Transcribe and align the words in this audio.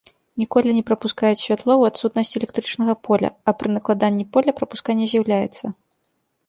Ніколі 0.43 0.69
не 0.77 0.79
прапускаюць 0.87 1.41
святло 1.43 1.71
ў 1.77 1.83
адсутнасць 1.93 2.33
электрычнага 2.39 2.93
поля, 3.09 3.29
а 3.51 3.57
пры 3.61 3.67
накладанні 3.75 4.25
поля 4.35 4.51
прапусканне 4.63 5.05
з'яўляецца. 5.15 5.65